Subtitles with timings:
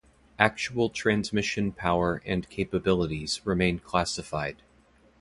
[0.39, 4.63] Actual transmission power and capabilities remain classified.